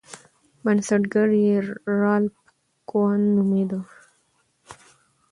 [0.63, 1.55] بنسټګر یې
[2.01, 2.35] رالف
[2.89, 3.79] کوهن نومیده.